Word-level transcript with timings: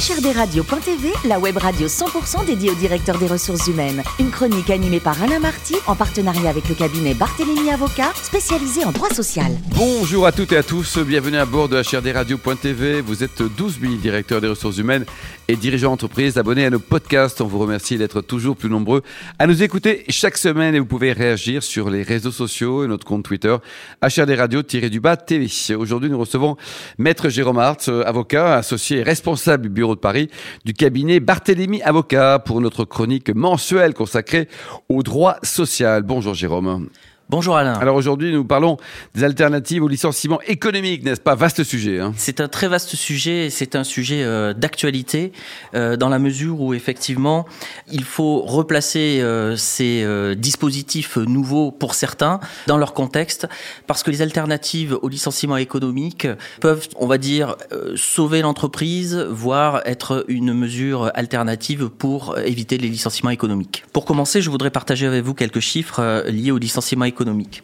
HRDRadio.tv, 0.00 1.12
la 1.26 1.38
web 1.38 1.58
radio 1.58 1.86
100% 1.86 2.46
dédiée 2.46 2.70
au 2.70 2.74
directeur 2.74 3.18
des 3.18 3.26
ressources 3.26 3.66
humaines. 3.66 4.02
Une 4.18 4.30
chronique 4.30 4.70
animée 4.70 4.98
par 4.98 5.22
Alain 5.22 5.40
Marty 5.40 5.74
en 5.86 5.94
partenariat 5.94 6.48
avec 6.48 6.70
le 6.70 6.74
cabinet 6.74 7.12
Barthélémy 7.12 7.70
Avocat, 7.70 8.10
spécialisé 8.14 8.82
en 8.86 8.92
droit 8.92 9.10
social. 9.10 9.52
Bonjour 9.76 10.24
à 10.24 10.32
toutes 10.32 10.52
et 10.52 10.56
à 10.56 10.62
tous, 10.62 10.96
bienvenue 10.96 11.36
à 11.36 11.44
bord 11.44 11.68
de 11.68 11.76
HRDRadio.tv. 11.76 13.02
Vous 13.02 13.22
êtes 13.22 13.42
12 13.42 13.78
000 13.78 13.94
directeurs 13.96 14.40
des 14.40 14.48
ressources 14.48 14.78
humaines 14.78 15.04
et 15.48 15.56
dirigeants 15.56 15.90
d'entreprise 15.90 16.38
abonnés 16.38 16.64
à 16.64 16.70
nos 16.70 16.78
podcasts. 16.78 17.42
On 17.42 17.46
vous 17.46 17.58
remercie 17.58 17.98
d'être 17.98 18.22
toujours 18.22 18.56
plus 18.56 18.70
nombreux 18.70 19.02
à 19.38 19.46
nous 19.46 19.62
écouter 19.62 20.04
chaque 20.08 20.38
semaine 20.38 20.74
et 20.74 20.78
vous 20.78 20.86
pouvez 20.86 21.12
réagir 21.12 21.62
sur 21.62 21.90
les 21.90 22.04
réseaux 22.04 22.30
sociaux 22.30 22.84
et 22.84 22.86
notre 22.86 23.04
compte 23.04 23.24
Twitter 23.24 23.54
HRDRadio-du-bas 24.02 25.18
TV. 25.18 25.48
Aujourd'hui, 25.76 26.08
nous 26.08 26.18
recevons 26.18 26.56
Maître 26.96 27.28
Jérôme 27.28 27.58
Hart, 27.58 27.90
avocat, 28.06 28.54
associé 28.54 29.00
et 29.00 29.02
responsable 29.02 29.64
du 29.64 29.68
bureau 29.68 29.89
de 29.94 30.00
Paris 30.00 30.30
du 30.64 30.72
cabinet 30.72 31.20
Barthélémy 31.20 31.82
Avocat 31.82 32.38
pour 32.38 32.60
notre 32.60 32.84
chronique 32.84 33.30
mensuelle 33.34 33.94
consacrée 33.94 34.48
au 34.88 35.02
droit 35.02 35.36
social. 35.42 36.02
Bonjour 36.02 36.34
Jérôme. 36.34 36.88
Bonjour 37.30 37.56
Alain. 37.56 37.74
Alors 37.74 37.94
aujourd'hui, 37.94 38.32
nous 38.32 38.44
parlons 38.44 38.76
des 39.14 39.22
alternatives 39.22 39.84
au 39.84 39.86
licenciement 39.86 40.40
économique, 40.48 41.04
n'est-ce 41.04 41.20
pas? 41.20 41.36
Vaste 41.36 41.62
sujet. 41.62 42.00
Hein 42.00 42.12
c'est 42.16 42.40
un 42.40 42.48
très 42.48 42.66
vaste 42.66 42.96
sujet, 42.96 43.50
c'est 43.50 43.76
un 43.76 43.84
sujet 43.84 44.24
euh, 44.24 44.52
d'actualité 44.52 45.30
euh, 45.76 45.96
dans 45.96 46.08
la 46.08 46.18
mesure 46.18 46.60
où 46.60 46.74
effectivement, 46.74 47.46
il 47.88 48.02
faut 48.02 48.40
replacer 48.40 49.20
euh, 49.20 49.54
ces 49.54 50.04
dispositifs 50.34 51.18
nouveaux 51.18 51.70
pour 51.70 51.94
certains 51.94 52.40
dans 52.66 52.78
leur 52.78 52.94
contexte 52.94 53.46
parce 53.86 54.02
que 54.02 54.10
les 54.10 54.22
alternatives 54.22 54.98
au 55.00 55.08
licenciement 55.08 55.56
économique 55.56 56.26
peuvent, 56.60 56.88
on 56.96 57.06
va 57.06 57.16
dire, 57.16 57.54
sauver 57.94 58.42
l'entreprise, 58.42 59.14
voire 59.30 59.82
être 59.84 60.24
une 60.26 60.52
mesure 60.52 61.12
alternative 61.14 61.90
pour 61.90 62.36
éviter 62.40 62.76
les 62.76 62.88
licenciements 62.88 63.30
économiques. 63.30 63.84
Pour 63.92 64.04
commencer, 64.04 64.42
je 64.42 64.50
voudrais 64.50 64.70
partager 64.70 65.06
avec 65.06 65.22
vous 65.22 65.34
quelques 65.34 65.60
chiffres 65.60 66.24
liés 66.28 66.50
au 66.50 66.58
licenciement 66.58 67.04
économique 67.04 67.19
économique. 67.20 67.62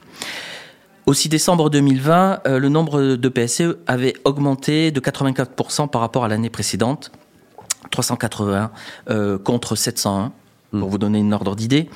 Au 1.06 1.14
6 1.14 1.28
décembre 1.28 1.70
2020, 1.70 2.40
euh, 2.46 2.58
le 2.58 2.68
nombre 2.68 3.00
de 3.14 3.28
PSE 3.28 3.76
avait 3.86 4.14
augmenté 4.24 4.90
de 4.90 5.00
84% 5.00 5.88
par 5.88 6.00
rapport 6.00 6.24
à 6.24 6.28
l'année 6.28 6.50
précédente, 6.50 7.12
380 7.90 8.70
euh, 9.08 9.38
contre 9.38 9.76
701 9.76 10.32
pour 10.70 10.88
vous 10.88 10.98
donner 10.98 11.18
une 11.18 11.32
ordre 11.32 11.54
d'idée. 11.54 11.88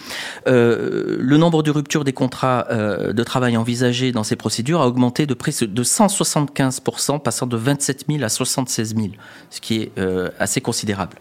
Euh, 0.47 1.17
le 1.19 1.37
nombre 1.37 1.63
de 1.63 1.71
ruptures 1.71 2.05
des 2.05 2.13
contrats 2.13 2.67
euh, 2.71 3.13
de 3.13 3.23
travail 3.23 3.57
envisagés 3.57 4.13
dans 4.13 4.25
ces 4.25 4.37
procédures 4.37 4.81
a 4.81 4.87
augmenté 4.87 5.27
de 5.27 5.35
près 5.35 5.53
de 5.61 5.85
175%, 5.85 7.21
passant 7.21 7.47
de 7.47 7.57
27 7.57 8.05
000 8.09 8.23
à 8.23 8.29
76 8.29 8.95
000, 8.95 9.09
ce 9.51 9.61
qui 9.61 9.83
est 9.83 9.99
euh, 9.99 10.31
assez 10.39 10.61
considérable. 10.61 11.19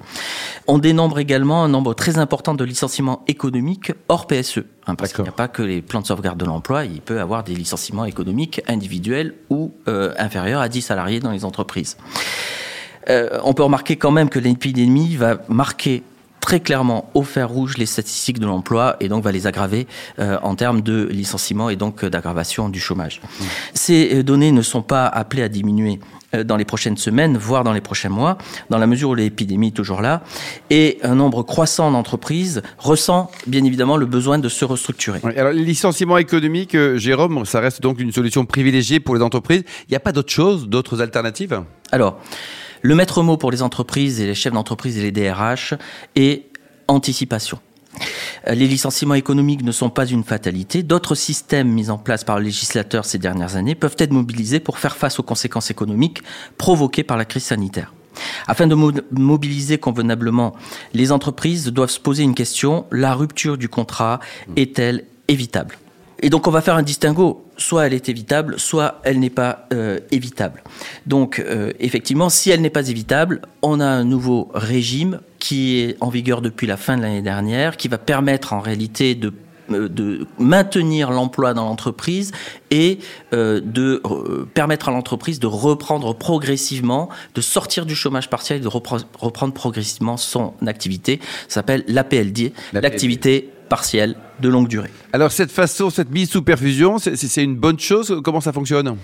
On 0.68 0.78
dénombre 0.78 1.20
également 1.20 1.64
un 1.64 1.70
nombre 1.70 1.94
très 1.94 2.18
important 2.18 2.54
de 2.54 2.64
licenciements 2.64 3.24
économiques 3.28 3.92
hors 4.08 4.28
PSE. 4.28 4.60
Hein, 4.88 4.96
parce 4.96 5.14
qu'il 5.14 5.24
n'y 5.24 5.30
a 5.30 5.34
pas 5.34 5.48
que 5.48 5.62
les 5.62 5.82
plans 5.82 6.02
de 6.02 6.08
sauvegarde 6.08 6.40
de 6.40 6.46
l'emploi, 6.46 6.86
il 6.86 7.02
peut 7.02 7.18
y 7.18 7.20
avoir 7.20 7.44
des 7.44 7.54
licenciements 7.54 8.06
économiques 8.06 8.62
individuels 8.68 9.36
ou 9.50 9.72
inférieurs 9.86 10.62
à 10.62 10.70
10 10.70 10.82
salariés 10.82 11.20
dans 11.20 11.32
les 11.32 11.46
entreprises. 11.46 11.98
on 13.08 13.54
peut 13.54 13.64
remarquer 13.64 13.98
quand 13.98 14.12
même 14.12 14.30
que 14.30 14.40
l'épidémie 14.40 15.16
va 15.16 15.42
marquer 15.48 16.04
très 16.40 16.60
clairement 16.60 17.10
au 17.14 17.24
fer 17.24 17.50
rouge 17.50 17.78
les 17.78 17.86
statistiques 17.86 18.40
de 18.40 18.46
l'emploi 18.46 18.96
et 19.00 19.08
donc 19.08 19.24
va 19.24 19.32
les 19.32 19.48
aggraver 19.48 19.88
euh, 20.20 20.38
en 20.42 20.56
termes 20.56 20.82
de 20.82 21.08
licenciement 21.12 21.70
et 21.70 21.76
donc 21.76 22.04
euh, 22.04 22.10
d'aggravation 22.10 22.70
du 22.70 22.80
chômage. 22.80 23.22
Mmh. 23.22 23.44
Ces 23.74 24.16
euh, 24.16 24.24
données 24.24 24.52
ne 24.52 24.62
sont 24.62 24.82
pas 24.82 25.06
appelées 25.06 25.44
à 25.44 25.50
diminuer 25.50 26.00
dans 26.46 26.58
les 26.58 26.66
prochaines 26.66 26.96
semaines, 26.96 27.38
voire 27.38 27.64
dans 27.64 27.74
les 27.74 27.82
prochains 27.82 28.10
mois, 28.10 28.38
dans 28.70 28.78
la 28.78 28.86
mesure 28.86 29.10
où 29.10 29.16
l'épidémie 29.16 29.70
est 29.70 29.72
toujours 29.72 30.00
là, 30.00 30.22
et 30.70 31.00
un 31.02 31.16
nombre 31.16 31.42
croissant 31.42 31.90
d'entreprises 31.90 32.62
ressent 32.78 33.32
bien 33.48 33.64
évidemment 33.64 33.98
le 33.98 34.06
besoin 34.06 34.38
de 34.38 34.48
se 34.48 34.64
restructurer. 34.64 35.22
alors, 35.36 35.52
les 35.52 35.66
licenciements 35.66 36.20
économiques, 36.20 36.78
Jérôme, 36.98 37.46
ça 37.46 37.60
reste 37.60 37.82
donc 37.82 38.00
une 38.00 38.12
solution 38.12 38.46
privilégiée 38.46 39.00
pour 39.00 39.16
les 39.16 39.24
entreprises. 39.24 39.64
Il 39.88 39.92
n'y 39.92 39.98
a 39.98 40.00
pas 40.00 40.12
d'autre 40.12 40.32
chose, 40.32 40.70
d'autres 40.70 41.02
alternatives? 41.02 41.64
Alors, 41.92 42.20
le 42.82 42.96
maître 42.96 43.24
mot 43.24 43.38
pour 43.38 43.52
les 43.52 43.62
entreprises 43.62 44.20
et 44.20 44.26
les 44.26 44.36
chefs 44.36 44.54
d'entreprise 44.54 44.98
et 44.98 45.02
les 45.02 45.12
DRH 45.12 45.74
est 46.16 46.46
anticipation. 46.88 47.60
Euh, 48.48 48.54
les 48.54 48.68
licenciements 48.68 49.16
économiques 49.16 49.64
ne 49.64 49.72
sont 49.72 49.90
pas 49.90 50.06
une 50.06 50.24
fatalité. 50.24 50.84
D'autres 50.84 51.16
systèmes 51.16 51.70
mis 51.70 51.90
en 51.90 51.98
place 51.98 52.24
par 52.24 52.38
le 52.40 52.46
législateur 52.46 53.06
ces 53.06 53.18
dernières 53.18 53.56
années 53.56 53.76
peuvent 53.76 53.96
être 53.98 54.12
mobilisés 54.12 54.60
pour 54.60 54.78
faire 54.78 54.96
face 54.96 55.20
aux 55.20 55.24
conséquences 55.24 55.72
économiques 55.72 56.22
provoquées 56.58 57.04
par 57.04 57.18
la 57.18 57.26
crise 57.26 57.44
sanitaire. 57.44 57.94
Afin 58.48 58.68
de 58.68 58.76
mobiliser 59.12 59.78
convenablement, 59.78 60.56
les 60.94 61.12
entreprises 61.12 61.68
doivent 61.68 61.90
se 61.90 62.00
poser 62.00 62.24
une 62.24 62.36
question. 62.36 62.86
La 62.92 63.14
rupture 63.14 63.58
du 63.58 63.70
contrat 63.70 64.20
est-elle 64.56 65.06
évitable? 65.28 65.78
Et 66.22 66.30
donc 66.30 66.48
on 66.48 66.52
va 66.52 66.62
faire 66.62 66.76
un 66.76 66.84
distinguo. 66.84 67.46
Soit 67.58 67.88
elle 67.88 67.94
est 67.94 68.10
évitable, 68.10 68.60
soit 68.60 69.02
elle 69.04 69.20
n'est 69.20 69.30
pas 69.30 69.68
euh, 69.74 70.00
évitable. 70.12 70.64
Donc 71.06 71.40
euh, 71.40 71.74
effectivement, 71.80 72.30
si 72.30 72.52
elle 72.52 72.62
n'est 72.62 72.70
pas 72.70 72.88
évitable, 72.90 73.42
on 73.62 73.80
a 73.80 73.86
un 73.86 74.04
nouveau 74.04 74.50
régime 74.54 75.20
qui 75.40 75.80
est 75.80 75.98
en 76.02 76.10
vigueur 76.10 76.42
depuis 76.42 76.68
la 76.68 76.78
fin 76.78 76.98
de 76.98 77.02
l'année 77.02 77.22
dernière, 77.22 77.78
qui 77.78 77.88
va 77.88 77.98
permettre 77.98 78.54
en 78.54 78.60
réalité 78.60 79.16
de 79.16 79.34
euh, 79.72 79.88
de 79.88 80.26
maintenir 80.40 81.12
l'emploi 81.12 81.54
dans 81.54 81.66
l'entreprise 81.66 82.32
et 82.72 82.98
de 83.32 84.02
permettre 84.56 84.90
à 84.90 84.92
l'entreprise 84.92 85.40
de 85.40 85.46
reprendre 85.46 86.16
progressivement, 86.16 87.10
de 87.36 87.42
sortir 87.42 87.86
du 87.86 87.94
chômage 87.94 88.32
partiel 88.32 88.60
et 88.60 88.62
de 88.62 88.68
reprendre 88.68 89.54
progressivement 89.54 90.18
son 90.18 90.54
activité. 90.66 91.20
Ça 91.48 91.56
s'appelle 91.56 91.84
l'APLD, 91.88 92.52
l'activité 92.74 93.52
partielle 93.70 94.16
de 94.42 94.50
longue 94.50 94.68
durée. 94.68 94.92
Alors 95.14 95.32
cette 95.32 95.52
façon, 95.52 95.90
cette 95.90 96.12
mise 96.12 96.30
sous 96.30 96.42
perfusion, 96.42 96.98
c'est 97.00 97.44
une 97.44 97.56
bonne 97.56 97.80
chose? 97.80 98.22
Comment 98.24 98.42
ça 98.42 98.52
fonctionne? 98.52 98.98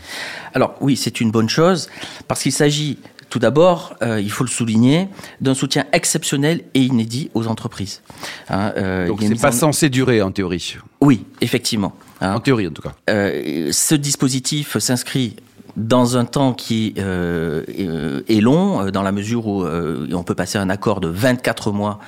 Alors 0.53 0.75
oui, 0.81 0.95
c'est 0.95 1.21
une 1.21 1.31
bonne 1.31 1.49
chose 1.49 1.89
parce 2.27 2.41
qu'il 2.41 2.51
s'agit 2.51 2.97
tout 3.29 3.39
d'abord, 3.39 3.95
euh, 4.01 4.21
il 4.21 4.31
faut 4.31 4.43
le 4.43 4.49
souligner, 4.49 5.09
d'un 5.41 5.55
soutien 5.55 5.85
exceptionnel 5.91 6.61
et 6.73 6.81
inédit 6.81 7.31
aux 7.33 7.47
entreprises. 7.47 8.01
Hein, 8.49 8.71
euh, 8.77 9.07
Donc 9.07 9.21
c'est 9.21 9.41
pas 9.41 9.51
censé 9.51 9.89
durer 9.89 10.21
en 10.21 10.31
théorie? 10.31 10.77
Oui, 11.01 11.25
effectivement. 11.41 11.93
Hein. 12.21 12.35
En 12.35 12.39
théorie 12.39 12.67
en 12.67 12.71
tout 12.71 12.81
cas. 12.81 12.93
Euh, 13.09 13.69
ce 13.73 13.95
dispositif 13.95 14.77
s'inscrit 14.77 15.35
dans 15.75 16.15
un 16.15 16.23
temps 16.23 16.53
qui 16.53 16.93
est 16.97 18.41
long, 18.41 18.89
dans 18.91 19.03
la 19.03 19.11
mesure 19.11 19.45
où 19.45 19.65
on 19.65 20.23
peut 20.23 20.35
passer 20.35 20.57
un 20.57 20.69
accord 20.69 21.01
de 21.01 21.09
24 21.09 21.73
mois 21.73 21.99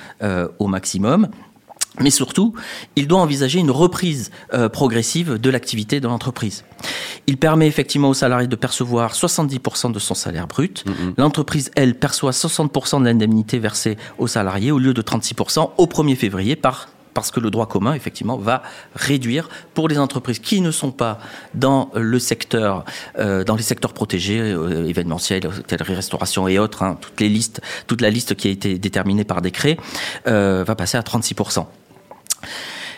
au 0.58 0.68
maximum. 0.68 1.28
Mais 2.00 2.10
surtout, 2.10 2.54
il 2.96 3.08
doit 3.08 3.20
envisager 3.20 3.58
une 3.58 3.70
reprise 3.70 4.30
euh, 4.54 4.68
progressive 4.68 5.34
de 5.34 5.50
l'activité 5.50 6.00
de 6.00 6.06
l'entreprise. 6.06 6.64
Il 7.26 7.36
permet 7.36 7.66
effectivement 7.66 8.08
aux 8.08 8.14
salariés 8.14 8.46
de 8.46 8.56
percevoir 8.56 9.14
70% 9.14 9.92
de 9.92 9.98
son 9.98 10.14
salaire 10.14 10.46
brut. 10.46 10.84
Mm-hmm. 10.86 11.14
L'entreprise, 11.18 11.70
elle, 11.74 11.94
perçoit 11.94 12.30
60% 12.30 13.00
de 13.00 13.04
l'indemnité 13.04 13.58
versée 13.58 13.96
aux 14.18 14.26
salariés 14.28 14.70
au 14.70 14.78
lieu 14.78 14.94
de 14.94 15.02
36% 15.02 15.70
au 15.76 15.86
1er 15.86 16.16
février 16.16 16.56
par 16.56 16.88
parce 17.18 17.32
que 17.32 17.40
le 17.40 17.50
droit 17.50 17.66
commun, 17.66 17.94
effectivement, 17.94 18.36
va 18.36 18.62
réduire 18.94 19.48
pour 19.74 19.88
les 19.88 19.98
entreprises 19.98 20.38
qui 20.38 20.60
ne 20.60 20.70
sont 20.70 20.92
pas 20.92 21.18
dans 21.52 21.90
le 21.96 22.20
secteur, 22.20 22.84
euh, 23.18 23.42
dans 23.42 23.56
les 23.56 23.64
secteurs 23.64 23.92
protégés, 23.92 24.38
euh, 24.38 24.86
événementiels, 24.86 25.44
hôtellerie, 25.44 25.96
restauration 25.96 26.46
et 26.46 26.60
autres, 26.60 26.84
hein, 26.84 26.96
toutes 27.00 27.20
les 27.20 27.28
listes, 27.28 27.60
toute 27.88 28.02
la 28.02 28.10
liste 28.10 28.36
qui 28.36 28.46
a 28.46 28.52
été 28.52 28.78
déterminée 28.78 29.24
par 29.24 29.42
décret, 29.42 29.78
euh, 30.28 30.62
va 30.64 30.76
passer 30.76 30.96
à 30.96 31.02
36%. 31.02 31.66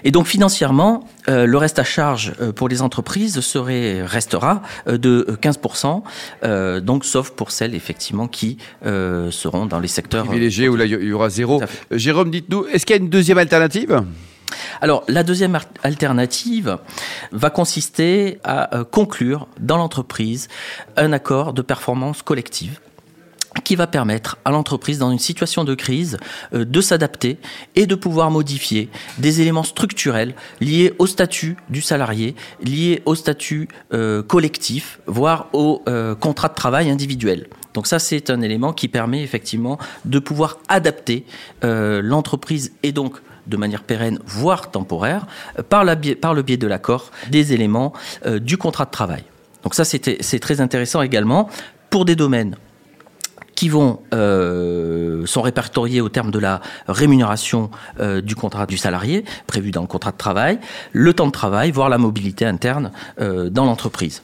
Et 0.04 0.10
donc 0.10 0.26
financièrement, 0.26 1.06
euh, 1.28 1.46
le 1.46 1.58
reste 1.58 1.78
à 1.78 1.84
charge 1.84 2.32
euh, 2.40 2.52
pour 2.52 2.68
les 2.68 2.82
entreprises 2.82 3.40
serait 3.40 4.02
restera 4.02 4.62
euh, 4.88 4.98
de 4.98 5.38
15%, 5.42 6.80
donc 6.80 7.04
sauf 7.04 7.30
pour 7.30 7.50
celles 7.50 7.74
effectivement 7.74 8.28
qui 8.28 8.58
seront 8.82 9.66
dans 9.66 9.80
les 9.80 9.88
secteurs 9.88 10.24
privilégiés 10.24 10.68
où 10.68 10.76
là 10.76 10.84
il 10.84 10.92
y 10.92 11.12
aura 11.12 11.28
zéro. 11.28 11.62
Jérôme, 11.90 12.30
dites-nous, 12.30 12.66
est-ce 12.66 12.86
qu'il 12.86 12.96
y 12.96 12.98
a 12.98 13.02
une 13.02 13.10
deuxième 13.10 13.38
alternative? 13.38 14.02
Alors, 14.80 15.04
la 15.08 15.22
deuxième 15.22 15.58
alternative 15.82 16.78
va 17.32 17.50
consister 17.50 18.38
à 18.44 18.84
conclure 18.90 19.46
dans 19.60 19.76
l'entreprise 19.76 20.48
un 20.96 21.12
accord 21.12 21.52
de 21.52 21.62
performance 21.62 22.22
collective 22.22 22.80
qui 23.70 23.76
va 23.76 23.86
permettre 23.86 24.36
à 24.44 24.50
l'entreprise, 24.50 24.98
dans 24.98 25.12
une 25.12 25.20
situation 25.20 25.62
de 25.62 25.76
crise, 25.76 26.16
euh, 26.54 26.64
de 26.64 26.80
s'adapter 26.80 27.38
et 27.76 27.86
de 27.86 27.94
pouvoir 27.94 28.28
modifier 28.32 28.88
des 29.18 29.42
éléments 29.42 29.62
structurels 29.62 30.34
liés 30.60 30.92
au 30.98 31.06
statut 31.06 31.56
du 31.68 31.80
salarié, 31.80 32.34
liés 32.60 33.00
au 33.04 33.14
statut 33.14 33.68
euh, 33.92 34.24
collectif, 34.24 34.98
voire 35.06 35.46
au 35.52 35.84
euh, 35.88 36.16
contrat 36.16 36.48
de 36.48 36.54
travail 36.54 36.90
individuel. 36.90 37.46
Donc 37.74 37.86
ça, 37.86 38.00
c'est 38.00 38.28
un 38.28 38.40
élément 38.40 38.72
qui 38.72 38.88
permet 38.88 39.22
effectivement 39.22 39.78
de 40.04 40.18
pouvoir 40.18 40.58
adapter 40.66 41.24
l'entreprise 41.62 42.72
et 42.82 42.90
donc 42.90 43.18
de 43.46 43.56
manière 43.56 43.84
pérenne, 43.84 44.18
voire 44.26 44.72
temporaire, 44.72 45.28
par, 45.68 45.84
par 46.20 46.34
le 46.34 46.42
biais 46.42 46.56
de 46.56 46.66
l'accord, 46.66 47.12
des 47.30 47.52
éléments 47.52 47.92
du 48.26 48.56
contrat 48.56 48.86
de 48.86 48.90
travail. 48.90 49.22
Donc 49.62 49.76
ça, 49.76 49.84
c'est 49.84 50.40
très 50.40 50.60
intéressant 50.60 51.02
également 51.02 51.48
pour 51.90 52.04
des 52.04 52.16
domaines 52.16 52.56
qui 53.60 53.68
vont 53.68 54.00
euh, 54.14 55.26
sont 55.26 55.42
répertoriés 55.42 56.00
au 56.00 56.08
terme 56.08 56.30
de 56.30 56.38
la 56.38 56.62
rémunération 56.88 57.68
du 58.22 58.34
contrat 58.34 58.64
du 58.64 58.78
salarié 58.78 59.26
prévu 59.46 59.70
dans 59.70 59.82
le 59.82 59.86
contrat 59.86 60.12
de 60.12 60.16
travail, 60.16 60.58
le 60.92 61.12
temps 61.12 61.26
de 61.26 61.32
travail, 61.32 61.70
voire 61.70 61.90
la 61.90 61.98
mobilité 61.98 62.46
interne 62.46 62.90
dans 63.18 63.66
l'entreprise. 63.66 64.22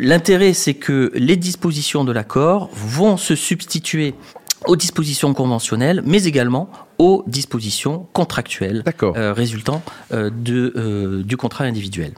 L'intérêt, 0.00 0.52
c'est 0.52 0.74
que 0.74 1.12
les 1.14 1.36
dispositions 1.36 2.02
de 2.02 2.10
l'accord 2.10 2.70
vont 2.74 3.16
se 3.16 3.36
substituer 3.36 4.14
aux 4.66 4.76
dispositions 4.76 5.32
conventionnelles, 5.32 6.02
mais 6.04 6.24
également 6.24 6.70
aux 6.98 7.24
dispositions 7.26 8.06
contractuelles 8.12 8.84
euh, 9.02 9.32
résultant 9.32 9.82
euh, 10.12 10.30
de, 10.30 10.72
euh, 10.76 11.22
du 11.22 11.36
contrat 11.36 11.64
individuel. 11.64 12.12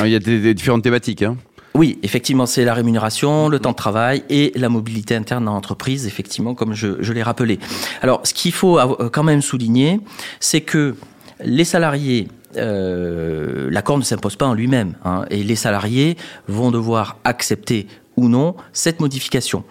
il 0.00 0.08
y 0.08 0.14
a 0.14 0.18
des, 0.18 0.54
différentes 0.54 0.82
thématiques. 0.82 1.22
Hein 1.22 1.36
oui, 1.74 1.98
effectivement, 2.02 2.46
c'est 2.46 2.64
la 2.64 2.74
rémunération, 2.74 3.48
le 3.48 3.60
temps 3.60 3.70
de 3.70 3.76
travail 3.76 4.24
et 4.28 4.52
la 4.56 4.68
mobilité 4.68 5.14
interne 5.14 5.44
dans 5.44 5.52
l'entreprise, 5.52 6.06
effectivement, 6.06 6.54
comme 6.54 6.74
je, 6.74 6.96
je 7.00 7.12
l'ai 7.12 7.22
rappelé. 7.22 7.60
Alors, 8.02 8.20
ce 8.24 8.34
qu'il 8.34 8.52
faut 8.52 8.78
quand 9.12 9.22
même 9.22 9.40
souligner, 9.40 10.00
c'est 10.40 10.62
que 10.62 10.96
les 11.44 11.64
salariés 11.64 12.28
euh, 12.56 13.68
l'accord 13.70 13.98
ne 13.98 14.02
s'impose 14.02 14.36
pas 14.36 14.46
en 14.46 14.54
lui-même. 14.54 14.94
Hein, 15.04 15.24
et 15.30 15.42
les 15.42 15.56
salariés 15.56 16.16
vont 16.48 16.70
devoir 16.70 17.18
accepter 17.24 17.86
ou 18.16 18.28
non 18.28 18.56
cette 18.72 19.00
modification 19.00 19.64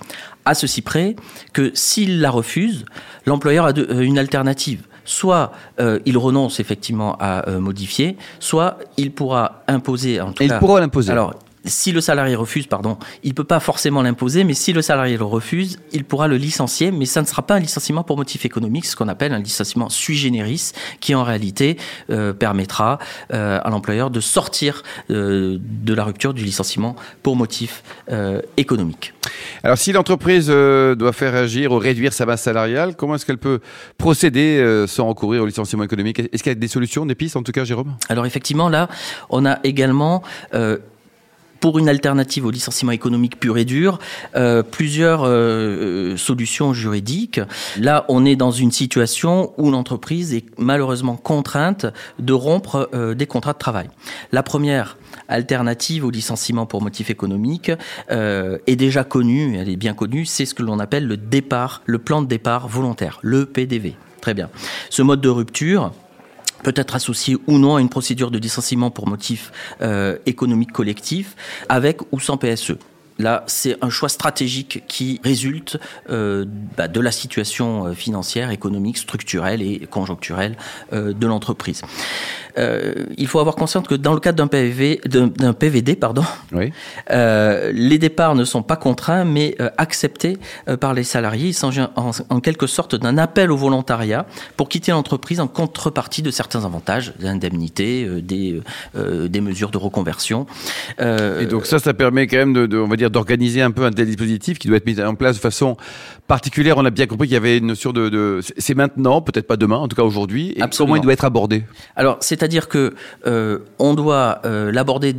à 0.45 0.53
ceci 0.53 0.81
près 0.81 1.15
que 1.53 1.71
s'il 1.73 2.21
la 2.21 2.31
refuse, 2.31 2.85
l'employeur 3.25 3.65
a 3.65 3.73
euh, 3.77 3.99
une 3.99 4.17
alternative. 4.17 4.83
Soit 5.03 5.51
euh, 5.79 5.99
il 6.05 6.17
renonce 6.17 6.59
effectivement 6.59 7.17
à 7.19 7.43
modifier, 7.59 8.15
soit 8.39 8.77
il 8.95 9.11
pourra 9.11 9.63
imposer. 9.67 10.21
En 10.21 10.31
tout 10.31 10.43
il 10.43 10.53
pourra 10.59 10.79
l'imposer. 10.79 11.11
Alors, 11.11 11.33
si 11.65 11.91
le 11.91 12.01
salarié 12.01 12.35
refuse, 12.35 12.67
pardon, 12.67 12.97
il 13.23 13.33
peut 13.33 13.43
pas 13.43 13.59
forcément 13.59 14.01
l'imposer, 14.01 14.43
mais 14.43 14.53
si 14.53 14.73
le 14.73 14.81
salarié 14.81 15.17
le 15.17 15.25
refuse, 15.25 15.79
il 15.91 16.05
pourra 16.05 16.27
le 16.27 16.37
licencier, 16.37 16.91
mais 16.91 17.05
ça 17.05 17.21
ne 17.21 17.27
sera 17.27 17.41
pas 17.41 17.55
un 17.55 17.59
licenciement 17.59 18.03
pour 18.03 18.17
motif 18.17 18.45
économique, 18.45 18.85
ce 18.85 18.95
qu'on 18.95 19.07
appelle 19.07 19.33
un 19.33 19.39
licenciement 19.39 19.89
sui 19.89 20.15
generis, 20.15 20.71
qui 20.99 21.15
en 21.15 21.23
réalité 21.23 21.77
euh, 22.09 22.33
permettra 22.33 22.99
euh, 23.33 23.59
à 23.63 23.69
l'employeur 23.69 24.09
de 24.09 24.19
sortir 24.19 24.83
euh, 25.09 25.57
de 25.59 25.93
la 25.93 26.03
rupture 26.03 26.33
du 26.33 26.43
licenciement 26.43 26.95
pour 27.23 27.35
motif 27.35 27.83
économique. 28.57 29.13
Alors, 29.63 29.77
si 29.77 29.91
l'entreprise 29.91 30.47
doit 30.47 31.13
faire 31.13 31.35
agir 31.35 31.71
ou 31.71 31.77
réduire 31.77 32.13
sa 32.13 32.25
masse 32.25 32.41
salariale, 32.43 32.95
comment 32.95 33.15
est-ce 33.15 33.25
qu'elle 33.25 33.37
peut 33.37 33.59
procéder 33.97 34.85
sans 34.87 35.07
recourir 35.07 35.43
au 35.43 35.45
licenciement 35.45 35.83
économique? 35.83 36.19
Est-ce 36.19 36.43
qu'il 36.43 36.51
y 36.51 36.55
a 36.55 36.55
des 36.55 36.67
solutions, 36.67 37.05
des 37.05 37.15
pistes 37.15 37.35
en 37.35 37.43
tout 37.43 37.51
cas, 37.51 37.63
Jérôme? 37.63 37.95
Alors 38.09 38.25
effectivement, 38.25 38.69
là, 38.69 38.89
on 39.29 39.45
a 39.45 39.59
également 39.63 40.23
pour 41.59 41.79
une 41.79 41.89
alternative 41.89 42.45
au 42.45 42.51
licenciement 42.51 42.91
économique 42.91 43.39
pur 43.39 43.57
et 43.57 43.65
dur, 43.65 43.99
euh, 44.35 44.63
plusieurs 44.63 45.23
euh, 45.23 45.29
euh, 45.29 46.17
solutions 46.17 46.73
juridiques. 46.73 47.41
Là, 47.77 48.05
on 48.09 48.25
est 48.25 48.35
dans 48.35 48.51
une 48.51 48.71
situation 48.71 49.53
où 49.57 49.71
l'entreprise 49.71 50.33
est 50.33 50.45
malheureusement 50.57 51.15
contrainte 51.15 51.85
de 52.19 52.33
rompre 52.33 52.89
des 53.15 53.25
contrats 53.25 53.53
de 53.53 53.57
travail. 53.57 53.89
La 54.31 54.43
première 54.43 54.97
alternative 55.27 56.05
au 56.05 56.09
licenciement 56.09 56.65
pour 56.65 56.81
motif 56.81 57.09
économique 57.09 57.71
est 58.09 58.75
déjà 58.75 59.03
connue, 59.03 59.57
elle 59.57 59.69
est 59.69 59.75
bien 59.75 59.93
connue, 59.93 60.25
c'est 60.25 60.45
ce 60.45 60.53
que 60.53 60.63
l'on 60.63 60.79
appelle 60.79 61.07
le 61.07 61.17
départ, 61.17 61.81
le 61.85 61.99
plan 61.99 62.21
de 62.21 62.27
départ 62.27 62.67
volontaire, 62.67 63.19
le 63.21 63.45
PDV. 63.45 63.95
Très 64.21 64.33
bien. 64.33 64.49
Ce 64.89 65.01
mode 65.01 65.21
de 65.21 65.29
rupture, 65.29 65.91
peut 66.63 66.73
être 66.75 66.95
associé 66.95 67.37
ou 67.47 67.57
non 67.57 67.75
à 67.75 67.81
une 67.81 67.89
procédure 67.89 68.31
de 68.31 68.37
licenciement 68.37 68.91
pour 68.91 69.07
motif 69.07 69.51
euh, 69.81 70.17
économique 70.25 70.71
collectif, 70.71 71.35
avec 71.69 72.01
ou 72.11 72.19
sans 72.19 72.37
PSE. 72.37 72.77
Là, 73.19 73.43
c'est 73.47 73.75
un 73.81 73.89
choix 73.89 74.07
stratégique 74.07 74.83
qui 74.87 75.19
résulte 75.25 75.77
euh, 76.09 76.45
bah, 76.77 76.87
de 76.87 77.01
la 77.01 77.11
situation 77.11 77.87
euh, 77.87 77.93
financière, 77.93 78.49
économique, 78.49 78.97
structurelle 78.97 79.61
et 79.61 79.79
conjoncturelle 79.89 80.55
euh, 80.93 81.11
de 81.13 81.27
l'entreprise. 81.27 81.81
Euh, 82.57 83.05
il 83.17 83.27
faut 83.27 83.39
avoir 83.39 83.55
conscience 83.55 83.87
que 83.87 83.95
dans 83.95 84.13
le 84.13 84.21
cadre 84.21 84.37
d'un 84.37 84.47
PV, 84.47 85.01
d'un 85.05 85.53
PVD, 85.53 85.95
pardon, 85.95 86.23
oui. 86.53 86.71
les 87.09 87.97
départs 87.97 88.35
ne 88.35 88.45
sont 88.45 88.63
pas 88.63 88.75
contraints, 88.75 89.25
mais 89.25 89.55
acceptés 89.77 90.37
par 90.79 90.93
les 90.93 91.03
salariés. 91.03 91.49
Il 91.49 91.53
s'agit 91.53 91.81
en, 91.81 92.11
en, 92.29 92.39
quelque 92.39 92.67
sorte 92.67 92.95
d'un 92.95 93.17
appel 93.17 93.51
au 93.51 93.57
volontariat 93.57 94.25
pour 94.57 94.69
quitter 94.69 94.91
l'entreprise 94.91 95.39
en 95.39 95.47
contrepartie 95.47 96.21
de 96.21 96.31
certains 96.31 96.65
avantages, 96.65 97.13
des 97.19 97.27
indemnités, 97.27 98.07
des, 98.21 98.61
des 98.95 99.41
mesures 99.41 99.71
de 99.71 99.77
reconversion. 99.77 100.47
Et 100.99 101.45
donc 101.45 101.65
ça, 101.65 101.79
ça 101.79 101.93
permet 101.93 102.27
quand 102.27 102.37
même 102.37 102.53
de, 102.53 102.65
de 102.65 102.77
on 102.77 102.87
va 102.87 102.95
dire, 102.95 103.08
d'organiser 103.09 103.61
un 103.61 103.71
peu 103.71 103.85
un 103.85 103.91
tel 103.91 104.07
dispositif 104.07 104.57
qui 104.57 104.67
doit 104.67 104.77
être 104.77 104.85
mis 104.85 104.99
en 105.01 105.15
place 105.15 105.35
de 105.35 105.41
façon 105.41 105.77
particulière. 106.27 106.77
On 106.77 106.85
a 106.85 106.89
bien 106.89 107.05
compris 107.05 107.27
qu'il 107.27 107.35
y 107.35 107.37
avait 107.37 107.57
une 107.57 107.67
notion 107.67 107.91
de, 107.91 108.09
de 108.09 108.39
c'est 108.57 108.75
maintenant, 108.75 109.21
peut-être 109.21 109.47
pas 109.47 109.57
demain, 109.57 109.77
en 109.77 109.87
tout 109.87 109.95
cas 109.95 110.03
aujourd'hui. 110.03 110.53
Et 110.55 110.61
comment 110.75 110.95
il 110.95 111.01
doit 111.01 111.13
être 111.13 111.25
abordé? 111.25 111.63
Alors, 111.95 112.17
c'est 112.21 112.39
c'est-à-dire 112.39 112.69
que 112.69 112.93
euh, 113.27 113.59
on 113.79 113.93
doit 113.93 114.39
euh, 114.45 114.71
l'aborder 114.71 115.13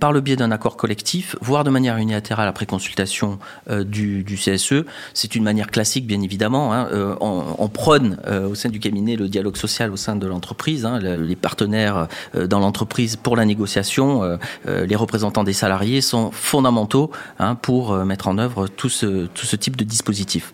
par 0.00 0.12
le 0.12 0.20
biais 0.20 0.34
d'un 0.34 0.50
accord 0.50 0.76
collectif, 0.76 1.36
voire 1.40 1.62
de 1.62 1.70
manière 1.70 1.96
unilatérale 1.96 2.48
après 2.48 2.66
consultation 2.66 3.38
euh, 3.70 3.84
du, 3.84 4.24
CSE. 4.24 4.84
C'est 5.14 5.36
une 5.36 5.44
manière 5.44 5.70
classique, 5.70 6.08
bien 6.08 6.20
évidemment. 6.22 6.74
Hein. 6.74 6.88
On, 7.20 7.68
prône 7.68 8.16
au 8.50 8.54
sein 8.54 8.68
du 8.68 8.80
cabinet 8.80 9.16
le 9.16 9.28
dialogue 9.28 9.56
social 9.56 9.90
au 9.92 9.96
sein 9.96 10.16
de 10.16 10.26
l'entreprise. 10.26 10.84
Hein. 10.84 10.98
Les 10.98 11.36
partenaires 11.36 12.08
dans 12.34 12.58
l'entreprise 12.58 13.16
pour 13.16 13.36
la 13.36 13.44
négociation, 13.44 14.38
les 14.66 14.96
représentants 14.96 15.44
des 15.44 15.52
salariés 15.52 16.00
sont 16.00 16.30
fondamentaux 16.30 17.10
hein, 17.38 17.54
pour 17.54 17.94
mettre 18.04 18.28
en 18.28 18.38
œuvre 18.38 18.68
tout 18.68 18.88
ce, 18.88 19.26
tout 19.26 19.46
ce 19.46 19.56
type 19.56 19.76
de 19.76 19.84
dispositif. 19.84 20.52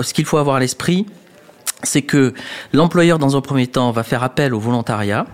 Ce 0.00 0.12
qu'il 0.12 0.24
faut 0.24 0.38
avoir 0.38 0.56
à 0.56 0.60
l'esprit, 0.60 1.06
c'est 1.82 2.02
que 2.02 2.32
l'employeur, 2.72 3.18
dans 3.18 3.36
un 3.36 3.40
premier 3.40 3.66
temps, 3.66 3.90
va 3.90 4.02
faire 4.02 4.22
appel 4.22 4.54
au 4.54 4.60
volontariat 4.60 5.26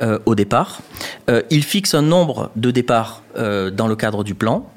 euh, 0.00 0.18
au 0.26 0.34
départ. 0.34 0.80
Euh, 1.28 1.42
il 1.50 1.62
fixe 1.62 1.94
un 1.94 2.02
nombre 2.02 2.50
de 2.56 2.70
départs 2.70 3.22
euh, 3.36 3.70
dans 3.70 3.86
le 3.86 3.96
cadre 3.96 4.24
du 4.24 4.34
plan. 4.34 4.68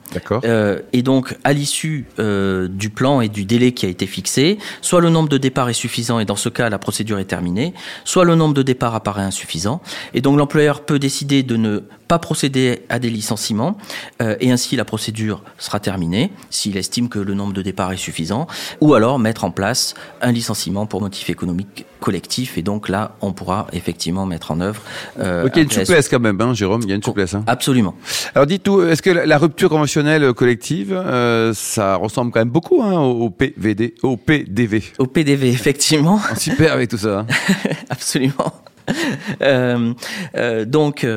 Euh, 0.44 0.80
et 0.94 1.02
donc, 1.02 1.36
à 1.44 1.54
l'issue 1.54 2.06
euh, 2.20 2.68
du 2.68 2.92
plan 2.92 3.20
et 3.20 3.30
du 3.30 3.46
délai 3.46 3.72
qui 3.72 3.88
a 3.88 3.90
été 3.90 4.06
fixé, 4.06 4.60
soit 4.82 5.02
le 5.02 5.10
nombre 5.10 5.28
de 5.28 5.40
départs 5.40 5.70
est 5.70 5.74
suffisant 5.74 6.20
et 6.20 6.26
dans 6.26 6.36
ce 6.36 6.50
cas, 6.50 6.70
la 6.70 6.78
procédure 6.78 7.18
est 7.18 7.26
terminée, 7.26 7.74
soit 8.06 8.26
le 8.26 8.36
nombre 8.36 8.54
de 8.54 8.62
départs 8.62 8.94
apparaît 8.94 9.24
insuffisant. 9.24 9.82
Et 10.14 10.22
donc, 10.22 10.38
l'employeur 10.38 10.82
peut 10.82 11.00
décider 11.00 11.42
de 11.42 11.58
ne 11.58 11.80
pas 12.08 12.20
procéder 12.20 12.84
à 12.90 13.00
des 13.00 13.10
licenciements 13.10 13.76
et 14.20 14.52
ainsi 14.52 14.76
la 14.76 14.86
procédure 14.86 15.42
sera 15.58 15.80
terminée 15.80 16.32
s'il 16.52 16.78
estime 16.78 17.10
que 17.10 17.18
le 17.18 17.34
nombre 17.34 17.54
de 17.54 17.62
départs 17.64 17.92
est 17.92 17.98
suffisant, 17.98 18.46
ou 18.82 18.94
alors 18.94 19.18
mettre 19.18 19.46
en 19.46 19.52
place 19.52 19.96
un 20.22 20.32
licenciement 20.32 20.86
pour 20.86 21.02
motif 21.02 21.30
économique 21.32 21.86
collectif 22.04 22.57
et 22.57 22.62
donc 22.62 22.90
là 22.90 23.16
on 23.22 23.31
pourra 23.31 23.68
effectivement 23.72 24.26
mettre 24.26 24.52
en 24.52 24.60
œuvre. 24.60 24.81
Euh, 25.19 25.45
ok, 25.45 25.52
il 25.56 25.57
y 25.57 25.60
a 25.62 25.64
une 25.64 25.72
souplesse 25.72 26.10
quand 26.10 26.19
même, 26.19 26.40
hein, 26.42 26.54
Jérôme, 26.54 26.81
il 26.83 26.90
y 26.90 26.92
a 26.92 26.95
une 26.95 27.02
souplesse. 27.02 27.33
Hein. 27.33 27.45
Absolument. 27.48 27.95
Alors 28.36 28.45
dites-tout, 28.45 28.83
est-ce 28.83 29.02
que 29.02 29.10
la 29.10 29.38
rupture 29.38 29.69
conventionnelle 29.69 30.33
collective, 30.33 30.94
euh, 30.94 31.54
ça 31.54 31.95
ressemble 31.95 32.31
quand 32.31 32.42
même 32.42 32.50
beaucoup 32.50 32.83
hein, 32.83 33.00
au 33.00 33.30
PVD, 33.30 33.95
au 34.04 34.18
PDV 34.18 34.83
Au 35.00 35.07
PDV, 35.07 35.45
effectivement. 35.45 36.19
Super 36.38 36.74
avec 36.74 36.90
tout 36.90 36.98
ça. 36.98 37.26
Absolument. 37.90 38.54
Euh, 39.42 39.94
donc, 40.66 41.07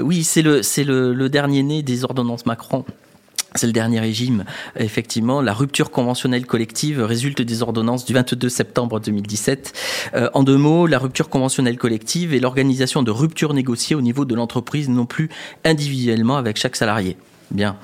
oui, 0.00 0.24
c'est 0.24 0.42
le, 0.42 0.62
c'est 0.62 0.84
le, 0.84 1.12
le, 1.12 1.28
dernier 1.28 1.62
né 1.62 1.82
des 1.82 2.04
ordonnances 2.04 2.46
Macron 2.46 2.86
c'est 3.58 3.66
le 3.66 3.72
dernier 3.72 4.00
régime. 4.00 4.44
Effectivement, 4.76 5.42
la 5.42 5.52
rupture 5.52 5.90
conventionnelle 5.90 6.46
collective 6.46 7.02
résulte 7.02 7.42
des 7.42 7.62
ordonnances 7.62 8.04
du 8.04 8.14
22 8.14 8.48
septembre 8.48 9.00
2017. 9.00 9.72
Euh, 10.14 10.30
en 10.32 10.42
deux 10.42 10.56
mots, 10.56 10.86
la 10.86 10.98
rupture 10.98 11.28
conventionnelle 11.28 11.76
collective 11.76 12.32
est 12.34 12.40
l'organisation 12.40 13.02
de 13.02 13.10
ruptures 13.10 13.54
négociées 13.54 13.96
au 13.96 14.00
niveau 14.00 14.24
de 14.24 14.34
l'entreprise, 14.34 14.88
non 14.88 15.06
plus 15.06 15.28
individuellement 15.64 16.36
avec 16.36 16.56
chaque 16.56 16.76
salarié. 16.76 17.16
Bien. 17.50 17.78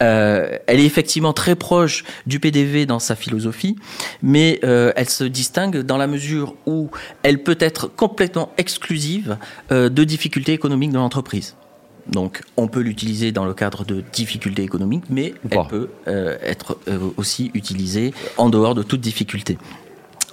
Euh, 0.00 0.56
elle 0.68 0.78
est 0.78 0.84
effectivement 0.84 1.32
très 1.32 1.56
proche 1.56 2.04
du 2.26 2.38
PDV 2.38 2.86
dans 2.86 3.00
sa 3.00 3.16
philosophie, 3.16 3.76
mais 4.22 4.60
euh, 4.62 4.92
elle 4.94 5.08
se 5.08 5.24
distingue 5.24 5.78
dans 5.78 5.96
la 5.96 6.06
mesure 6.06 6.54
où 6.66 6.90
elle 7.24 7.42
peut 7.42 7.58
être 7.58 7.88
complètement 7.88 8.52
exclusive 8.58 9.36
de 9.70 10.04
difficultés 10.04 10.52
économiques 10.52 10.92
de 10.92 10.98
l'entreprise. 10.98 11.56
Donc, 12.08 12.42
on 12.56 12.68
peut 12.68 12.80
l'utiliser 12.80 13.32
dans 13.32 13.44
le 13.44 13.54
cadre 13.54 13.84
de 13.84 14.02
difficultés 14.12 14.62
économiques, 14.62 15.04
mais 15.10 15.34
elle 15.50 15.66
peut 15.68 15.90
euh, 16.06 16.38
être 16.42 16.78
euh, 16.88 16.98
aussi 17.16 17.50
utilisée 17.54 18.14
en 18.36 18.48
dehors 18.48 18.74
de 18.74 18.82
toute 18.82 19.00
difficulté. 19.00 19.58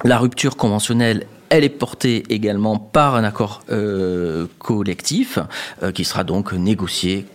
La 0.04 0.18
rupture 0.18 0.56
conventionnelle 0.58 1.26
elle 1.50 1.64
est 1.64 1.70
portée 1.70 2.24
également 2.30 2.78
par 2.78 3.16
un 3.16 3.24
accord 3.24 3.62
euh, 3.70 4.48
collectif 4.58 5.38
qui 5.94 6.04
sera 6.04 6.24
donc 6.24 6.54
négocié 6.54 7.28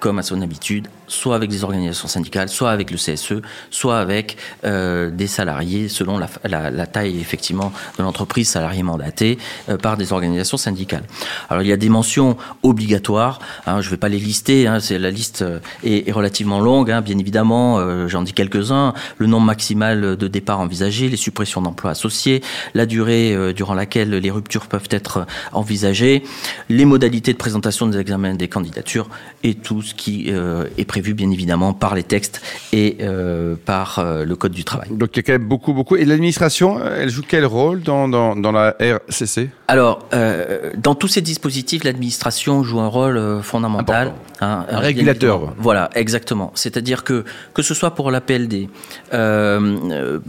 comme 0.00 0.18
à 0.18 0.22
son 0.22 0.40
habitude, 0.40 0.88
soit 1.08 1.34
avec 1.34 1.50
des 1.50 1.64
organisations 1.64 2.08
syndicales, 2.08 2.48
soit 2.48 2.70
avec 2.70 2.90
le 2.90 2.96
CSE, 2.96 3.42
soit 3.70 3.98
avec 3.98 4.36
euh, 4.64 5.10
des 5.10 5.26
salariés 5.26 5.88
selon 5.88 6.18
la, 6.18 6.28
la, 6.44 6.70
la, 6.70 6.86
taille 6.86 7.20
effectivement 7.20 7.72
de 7.98 8.02
l'entreprise, 8.02 8.48
salariés 8.48 8.82
mandatés 8.82 9.38
euh, 9.68 9.76
par 9.76 9.96
des 9.96 10.12
organisations 10.12 10.56
syndicales. 10.56 11.04
Alors 11.48 11.62
il 11.62 11.68
y 11.68 11.72
a 11.72 11.76
des 11.76 11.88
mentions 11.88 12.36
obligatoires, 12.62 13.40
hein, 13.66 13.80
je 13.80 13.86
ne 13.86 13.90
vais 13.90 13.96
pas 13.96 14.08
les 14.08 14.18
lister, 14.18 14.66
hein, 14.66 14.80
c'est 14.80 14.98
la 14.98 15.10
liste 15.10 15.42
euh, 15.42 15.60
est, 15.82 16.08
est 16.08 16.12
relativement 16.12 16.60
longue, 16.60 16.90
hein, 16.90 17.00
bien 17.00 17.18
évidemment, 17.18 17.78
euh, 17.78 18.08
j'en 18.08 18.22
dis 18.22 18.32
quelques-uns, 18.32 18.94
le 19.16 19.26
nombre 19.26 19.46
maximal 19.46 20.16
de 20.16 20.28
départ 20.28 20.60
envisagé, 20.60 21.08
les 21.08 21.16
suppressions 21.16 21.62
d'emplois 21.62 21.90
associés, 21.90 22.42
la 22.74 22.86
durée 22.86 23.34
euh, 23.34 23.52
durant 23.52 23.74
laquelle 23.74 24.10
les 24.10 24.30
ruptures 24.30 24.66
peuvent 24.66 24.88
être 24.90 25.26
envisagées, 25.52 26.22
les 26.68 26.84
modalités 26.84 27.32
de 27.32 27.38
présentation 27.38 27.86
des 27.86 27.98
examens 27.98 28.34
des 28.34 28.48
candidatures 28.48 29.08
et 29.42 29.54
tout 29.54 29.82
ce 29.82 29.94
qui 29.94 30.26
euh, 30.28 30.66
est 30.76 30.84
prévu 30.84 30.97
bien 31.00 31.30
évidemment 31.30 31.72
par 31.72 31.94
les 31.94 32.02
textes 32.02 32.40
et 32.72 32.98
euh, 33.00 33.54
par 33.64 33.98
euh, 33.98 34.24
le 34.24 34.36
Code 34.36 34.52
du 34.52 34.64
travail. 34.64 34.88
Donc 34.90 35.10
il 35.14 35.16
y 35.16 35.20
a 35.20 35.22
quand 35.22 35.32
même 35.32 35.48
beaucoup, 35.48 35.72
beaucoup. 35.72 35.96
Et 35.96 36.04
l'administration, 36.04 36.80
elle 36.84 37.10
joue 37.10 37.22
quel 37.26 37.46
rôle 37.46 37.82
dans, 37.82 38.08
dans, 38.08 38.36
dans 38.36 38.52
la 38.52 38.76
RCC 38.78 39.50
Alors, 39.68 40.06
euh, 40.14 40.70
dans 40.76 40.94
tous 40.94 41.08
ces 41.08 41.20
dispositifs, 41.20 41.84
l'administration 41.84 42.62
joue 42.62 42.80
un 42.80 42.86
rôle 42.86 43.16
euh, 43.16 43.42
fondamental. 43.42 44.12
Hein, 44.40 44.66
un 44.70 44.78
régulateur. 44.78 45.54
Voilà, 45.58 45.90
exactement. 45.94 46.52
C'est-à-dire 46.54 47.02
que 47.02 47.24
que 47.54 47.62
ce 47.62 47.74
soit 47.74 47.92
pour 47.92 48.10
la 48.12 48.20
PLD, 48.20 48.68
euh, 49.12 50.20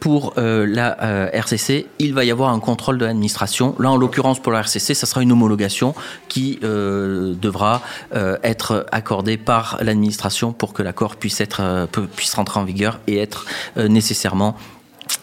pour 0.00 0.32
la 0.36 1.30
RCC, 1.32 1.86
il 1.98 2.14
va 2.14 2.24
y 2.24 2.30
avoir 2.30 2.50
un 2.50 2.60
contrôle 2.60 2.96
de 2.96 3.04
l'administration. 3.04 3.74
Là, 3.78 3.90
en 3.90 3.96
l'occurrence, 3.96 4.40
pour 4.40 4.52
la 4.52 4.60
RCC, 4.60 4.94
ça 4.94 5.06
sera 5.06 5.22
une 5.22 5.32
homologation 5.32 5.94
qui 6.28 6.58
devra 6.62 7.82
être 8.42 8.86
accordée 8.90 9.36
par 9.36 9.78
l'administration 9.82 10.17
pour 10.52 10.72
que 10.72 10.82
l'accord 10.82 11.16
puisse 11.16 11.40
être 11.40 11.88
puisse 12.16 12.34
rentrer 12.34 12.60
en 12.60 12.64
vigueur 12.64 13.00
et 13.06 13.18
être 13.18 13.46
nécessairement 13.76 14.56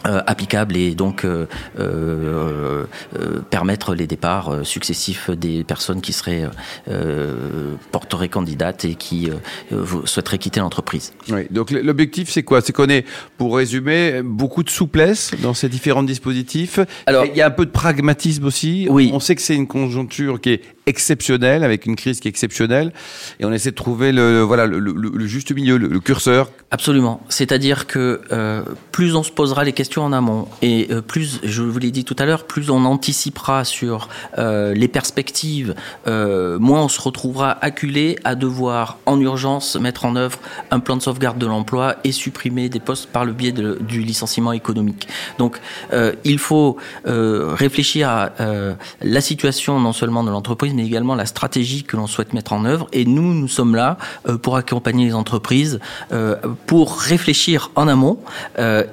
euh, 0.06 0.22
applicable 0.28 0.78
et 0.78 0.96
donc 0.96 1.26
euh, 1.26 1.48
euh, 1.80 2.86
euh, 3.18 3.40
permettre 3.50 3.96
les 3.96 4.08
départs 4.08 4.60
successifs 4.64 5.30
des 5.30 5.64
personnes 5.64 6.02
qui 6.02 6.14
seraient 6.14 6.50
porteraient 7.92 8.30
candidates 8.30 8.86
et 8.86 8.96
qui 8.96 9.30
souhaiteraient 10.06 10.38
quitter 10.38 10.60
l'entreprise. 10.60 11.14
Oui, 11.30 11.48
donc 11.50 11.72
l'objectif 11.72 12.30
c'est 12.30 12.44
quoi? 12.44 12.62
C'est 12.62 12.74
qu'on 12.74 12.90
ait, 12.90 13.06
pour 13.38 13.56
résumer, 13.56 14.22
beaucoup 14.24 14.64
de 14.64 14.70
souplesse 14.70 15.32
dans 15.42 15.54
ces 15.54 15.70
différents 15.70 16.04
dispositifs. 16.04 16.80
Alors, 17.06 17.26
il 17.26 17.36
y 17.36 17.42
a 17.42 17.48
un 17.48 17.52
peu 17.52 17.66
de 17.66 17.72
pragmatisme 17.72 18.46
aussi. 18.46 18.88
Oui. 18.90 19.12
On 19.14 19.20
sait 19.20 19.36
que 19.36 19.42
c'est 19.42 19.56
une 19.56 19.68
conjoncture 19.68 20.42
qui 20.42 20.52
est 20.52 20.62
exceptionnelle, 20.86 21.64
avec 21.64 21.86
une 21.86 21.96
crise 21.96 22.20
qui 22.20 22.28
est 22.28 22.30
exceptionnelle, 22.30 22.94
et 23.40 23.46
on 23.46 23.52
essaie 23.52 23.72
de 23.72 23.76
trouver 23.76 24.12
le, 24.12 24.42
voilà, 24.42 24.68
le, 24.68 24.80
le, 24.80 24.94
le 24.94 25.28
juste 25.28 25.52
milieu, 25.52 25.78
le, 25.78 26.00
curseur. 26.00 26.52
Absolument. 26.70 27.22
C'est-à-dire 27.30 27.88
que 27.88 28.22
plus 28.92 29.16
on 29.16 29.24
se 29.24 29.32
posera 29.32 29.64
les 29.64 29.74
questions 29.74 29.95
en 30.02 30.14
amont, 30.14 30.48
et 30.62 30.88
euh, 30.92 31.02
plus, 31.02 31.40
je 31.44 31.62
vous 31.62 31.80
l'ai 31.80 31.92
dit 31.92 32.04
tout 32.04 32.16
à 32.20 32.26
l'heure, 32.26 32.46
plus 32.46 32.70
on 32.70 32.86
anticipera 32.86 33.64
sur 33.64 34.10
euh, 34.38 34.74
les 34.74 34.88
perspectives, 34.88 35.76
euh, 36.08 36.60
moins 36.60 36.84
on 36.84 36.88
se 36.88 37.02
retrouvera 37.02 37.58
acculé 37.64 38.18
à 38.24 38.36
devoir 38.36 38.98
en 39.06 39.20
urgence 39.20 39.76
mettre 39.76 40.06
en 40.06 40.16
œuvre 40.16 40.40
un 40.72 40.80
plan 40.80 40.98
de 40.98 41.02
sauvegarde 41.02 41.38
de 41.38 41.46
l'emploi 41.46 41.96
et 42.04 42.12
supprimer 42.12 42.70
des 42.70 42.80
postes 42.80 43.08
par 43.08 43.26
le 43.26 43.34
biais 43.34 43.52
du 43.52 44.02
licenciement 44.02 44.52
économique. 44.52 45.08
Donc 45.38 45.60
il 46.24 46.40
faut 46.40 46.78
réfléchir 47.06 48.10
à 48.10 48.32
la 49.02 49.22
situation 49.22 49.80
non 49.80 49.94
seulement 49.94 50.24
de 50.24 50.32
l'entreprise, 50.32 50.74
mais 50.74 50.86
également 50.86 51.16
la 51.16 51.26
stratégie 51.26 51.84
que 51.84 51.98
l'on 51.98 52.08
souhaite 52.08 52.34
mettre 52.34 52.54
en 52.54 52.66
œuvre. 52.66 52.88
Et 52.94 53.06
nous, 53.06 53.34
nous 53.34 53.48
sommes 53.48 53.76
là 53.76 53.98
pour 54.42 54.56
accompagner 54.56 55.06
les 55.06 55.14
entreprises, 55.14 55.80
pour 56.66 57.00
réfléchir 57.00 57.72
en 57.76 57.88
amont 57.88 58.20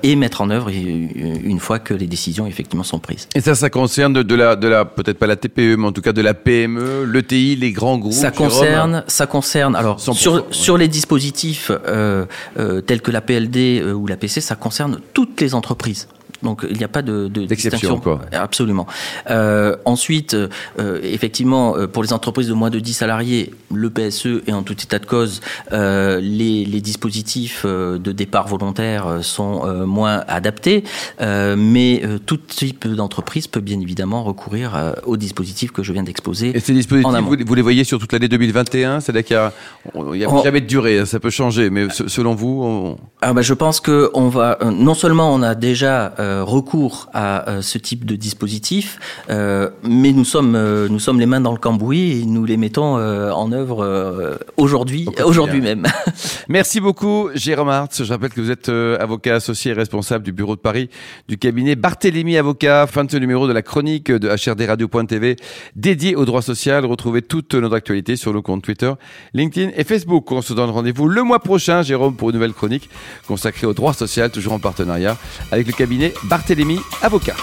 et 0.03 0.17
mettre 0.17 0.41
en 0.41 0.51
œuvre 0.51 0.71
une 0.93 1.59
fois 1.61 1.79
que 1.79 1.95
les 1.95 2.07
décisions 2.07 2.47
effectivement 2.47 2.85
sont 2.85 2.99
prises. 2.99 3.29
Et 3.35 3.41
ça, 3.41 3.55
ça 3.55 3.71
concerne 3.71 4.13
de, 4.13 4.35
la, 4.35 4.57
de 4.57 4.69
la 4.69 4.85
peut-être 4.85 5.19
pas 5.19 5.27
la 5.27 5.37
TPE, 5.37 5.77
mais 5.77 5.87
en 5.87 5.93
tout 5.93 6.03
cas 6.03 6.13
de 6.13 6.23
la 6.23 6.35
PME, 6.35 7.05
l'ETI, 7.05 7.57
les 7.57 7.73
grands 7.73 7.99
groupes. 7.99 8.13
Ça 8.13 8.31
concerne, 8.31 9.05
ça 9.07 9.27
concerne. 9.27 9.77
Alors 9.77 10.01
sur 10.01 10.35
ouais. 10.35 10.43
sur 10.51 10.77
les 10.77 10.89
dispositifs 10.89 11.71
euh, 11.71 12.27
euh, 12.59 12.81
tels 12.81 13.03
que 13.03 13.11
la 13.11 13.21
PLD 13.21 13.83
ou 13.95 14.07
la 14.07 14.17
PC, 14.17 14.41
ça 14.41 14.55
concerne 14.55 15.01
toutes 15.13 15.41
les 15.41 15.55
entreprises. 15.55 16.09
Donc 16.43 16.67
il 16.69 16.77
n'y 16.77 16.85
a 16.85 16.89
pas 16.89 17.03
de, 17.03 17.29
de 17.29 17.45
distinction. 17.45 17.99
Quoi. 17.99 18.21
Absolument. 18.33 18.87
Euh, 19.31 19.77
ensuite, 19.85 20.35
euh, 20.35 21.01
effectivement, 21.03 21.77
euh, 21.77 21.87
pour 21.87 22.03
les 22.03 22.13
entreprises 22.13 22.49
de 22.49 22.55
moins 22.55 22.71
de 22.71 22.79
10 22.79 22.93
salariés, 22.93 23.53
le 23.73 23.91
PSE 23.91 24.43
et 24.47 24.53
en 24.53 24.63
tout 24.63 24.81
état 24.81 24.99
de 24.99 25.07
cause, 25.07 25.41
euh, 25.73 26.21
les, 26.21 26.65
les, 26.65 26.81
dispositifs 26.81 27.63
euh, 27.65 27.99
de 27.99 28.13
départ 28.13 28.49
volontaire 28.49 29.19
sont 29.23 29.63
euh, 29.65 29.87
moins 29.87 30.25
adaptés, 30.29 30.85
mais 31.21 32.03
tout 32.27 32.37
type 32.37 32.87
d'entreprise 32.89 33.47
peut 33.47 33.61
bien 33.61 33.81
évidemment 33.81 34.23
recourir 34.25 34.95
aux 35.05 35.17
dispositifs 35.17 35.71
que 35.73 35.83
je 35.83 35.93
viens 35.93 36.03
d'exposer. 36.03 36.57
Et 36.57 36.61
ces 36.61 36.73
dispositifs, 36.73 37.13
vous, 37.23 37.37
vous, 37.47 37.55
les 37.55 37.63
voyez 37.63 37.85
sur 37.85 37.99
toute 37.99 38.13
l'année 38.13 38.29
2021 38.29 39.01
C'est-à-dire 39.01 39.25
qu'il 39.25 39.37
n'y 39.37 40.25
a, 40.25 40.29
a 40.29 40.33
on... 40.33 40.43
jamais 40.43 40.61
de 40.61 40.67
durée, 40.67 41.01
hein, 41.01 41.07
ça 41.07 41.21
peut 41.21 41.31
changer, 41.31 41.71
mais 41.71 41.89
selon 41.91 42.35
vous 42.35 42.63
on... 42.63 42.97
ah 43.21 43.33
bah, 43.33 43.43
Je 43.43 43.55
pense 43.55 43.81
que 43.81 44.11
on 44.15 44.29
va, 44.29 44.59
non 44.65 44.95
seulement 44.95 45.33
on 45.33 45.43
a 45.43 45.55
déjà 45.55 46.15
recours 46.41 47.09
à 47.13 47.49
euh, 47.49 47.63
ce 47.63 47.79
type 47.79 48.05
de 48.05 48.17
dispositif, 48.17 48.99
euh, 49.31 49.71
mais 49.83 50.13
nous 50.13 50.25
sommes, 50.25 50.55
euh, 50.55 50.89
nous 50.89 50.99
sommes 50.99 51.21
les 51.21 51.27
mains 51.27 51.41
dans 51.41 51.53
le 51.53 51.59
cambouis 51.59 52.21
et 52.21 52.25
nous 52.25 52.45
les 52.45 52.57
mettons 52.57 52.95
en 52.95 53.53
œuvre 53.53 54.39
aujourd'hui, 54.57 55.09
aujourd'hui 55.25 55.61
même. 55.61 55.87
Merci 56.49 56.81
beaucoup, 56.81 57.29
Jérôme 57.35 57.69
Hartz. 57.69 58.03
Je 58.03 58.13
rappelle 58.13 58.31
que 58.31 58.41
vous 58.41 58.51
êtes 58.51 58.69
avocat 58.69 59.37
associé 59.37 59.73
et 59.73 59.75
responsable 59.75 60.25
du 60.25 60.33
bureau 60.33 60.57
de 60.57 60.61
Paris 60.61 60.89
du 61.29 61.39
cabinet 61.39 61.77
Barthélémy 61.77 62.37
Avocat. 62.37 62.87
Fin 62.87 63.05
de 63.05 63.11
ce 63.11 63.17
numéro 63.17 63.47
de 63.47 63.53
la 63.53 63.63
chronique 63.63 64.11
de 64.11 64.29
HRDRadio.tv 64.29 65.37
dédié 65.77 66.17
au 66.17 66.25
droit 66.25 66.43
social. 66.43 66.85
Retrouvez 66.85 67.23
toute 67.23 67.55
notre 67.55 67.75
actualité 67.75 68.17
sur 68.17 68.33
nos 68.33 68.43
comptes 68.43 68.63
Twitter, 68.63 68.93
LinkedIn 69.35 69.71
et 69.77 69.85
Facebook. 69.85 70.31
On 70.33 70.43
se 70.43 70.53
donne 70.53 70.71
rendez-vous 70.71 71.09
le 71.09 71.23
mois 71.23 71.41
prochain, 71.41 71.83
Jérôme, 71.83 72.17
pour 72.17 72.31
une 72.31 72.37
nouvelle 72.37 72.53
chronique 72.53 72.89
consacrée 73.27 73.67
au 73.67 73.75
droit 73.75 73.93
social, 73.93 74.31
toujours 74.31 74.53
en 74.53 74.59
partenariat 74.59 75.17
avec 75.51 75.67
le 75.67 75.73
cabinet 75.73 76.15
Barthélémy 76.25 76.79
Avocat. 77.03 77.37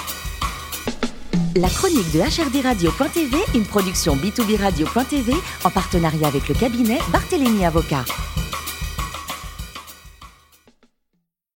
La 1.55 1.67
chronique 1.67 2.11
de 2.13 2.19
HRDRadio.tv, 2.19 3.37
une 3.55 3.65
production 3.65 4.15
B2B 4.15 4.61
Radio.tv 4.61 5.33
en 5.65 5.69
partenariat 5.69 6.27
avec 6.27 6.47
le 6.47 6.55
cabinet 6.55 6.99
Barthélémy 7.11 7.65
Avocat. 7.65 8.05